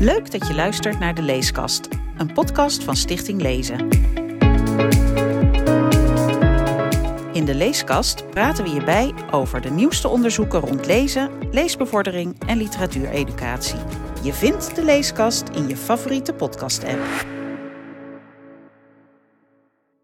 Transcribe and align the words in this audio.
Leuk 0.00 0.30
dat 0.30 0.46
je 0.46 0.54
luistert 0.54 0.98
naar 0.98 1.14
de 1.14 1.22
Leeskast, 1.22 1.88
een 2.16 2.32
podcast 2.32 2.84
van 2.84 2.96
Stichting 2.96 3.40
Lezen. 3.40 3.88
In 7.32 7.44
de 7.44 7.54
Leeskast 7.54 8.30
praten 8.30 8.64
we 8.64 8.70
je 8.70 8.84
bij 8.84 9.14
over 9.30 9.60
de 9.60 9.70
nieuwste 9.70 10.08
onderzoeken 10.08 10.60
rond 10.60 10.86
lezen, 10.86 11.30
leesbevordering 11.50 12.36
en 12.46 12.56
literatuureducatie. 12.56 13.78
Je 14.22 14.32
vindt 14.32 14.74
de 14.74 14.84
Leeskast 14.84 15.48
in 15.48 15.68
je 15.68 15.76
favoriete 15.76 16.32
podcast-app. 16.32 17.00